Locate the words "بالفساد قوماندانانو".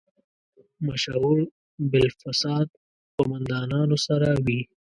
1.91-3.97